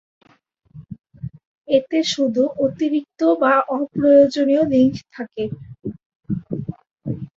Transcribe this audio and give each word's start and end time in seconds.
এতে 1.67 1.99
শুধু 2.13 2.43
অতিরিক্ত 2.65 3.21
বা 3.41 3.53
অপ্রয়োজনীয় 3.75 4.63
লিঙ্ক 4.71 4.95
থাকে। 5.13 5.43